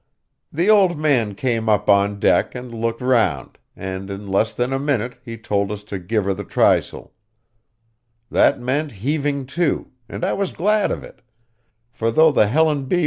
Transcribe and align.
The 0.51 0.67
old 0.67 0.97
man 0.97 1.35
came 1.35 1.69
up 1.69 1.87
on 1.87 2.19
deck 2.19 2.55
and 2.55 2.73
looked 2.73 3.01
round, 3.01 3.59
and 3.75 4.09
in 4.09 4.25
less 4.27 4.51
than 4.51 4.73
a 4.73 4.79
minute 4.79 5.19
he 5.23 5.37
told 5.37 5.71
us 5.71 5.83
to 5.83 5.99
give 5.99 6.25
her 6.25 6.33
the 6.33 6.43
trysail. 6.43 7.11
That 8.31 8.59
meant 8.59 8.91
heaving 9.05 9.45
to, 9.53 9.91
and 10.09 10.25
I 10.25 10.33
was 10.33 10.53
glad 10.53 10.89
of 10.89 11.03
it; 11.03 11.21
for 11.91 12.09
though 12.09 12.31
the 12.31 12.45
_Helen 12.45 12.89
B. 12.89 12.99